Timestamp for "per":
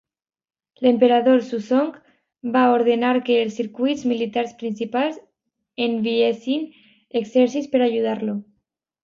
7.77-7.85